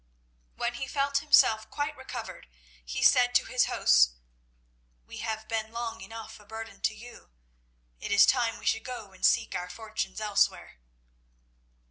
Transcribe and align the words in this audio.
When 0.55 0.73
he 0.73 0.87
felt 0.87 1.19
himself 1.19 1.69
quite 1.69 1.95
recovered, 1.95 2.47
he 2.83 3.03
said 3.03 3.35
to 3.35 3.45
his 3.45 3.65
hosts 3.65 4.13
"We 5.05 5.17
have 5.17 5.47
been 5.47 5.71
long 5.71 6.01
enough 6.01 6.39
a 6.39 6.45
burden 6.47 6.81
to 6.81 6.95
you. 6.95 7.29
It 7.99 8.11
is 8.11 8.25
time 8.25 8.57
we 8.57 8.65
should 8.65 8.83
go 8.83 9.11
and 9.11 9.23
seek 9.23 9.53
our 9.53 9.69
fortunes 9.69 10.19
elsewhere." 10.19 10.79